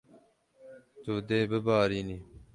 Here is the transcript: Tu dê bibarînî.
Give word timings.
Tu 1.03 1.13
dê 1.27 1.39
bibarînî. 1.51 2.17